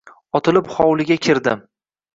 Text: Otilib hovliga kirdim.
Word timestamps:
Otilib 0.39 0.71
hovliga 0.79 1.21
kirdim. 1.29 1.65